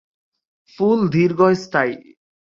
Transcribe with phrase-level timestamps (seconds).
[0.73, 1.95] ফুল দীর্ঘস্থায়ী।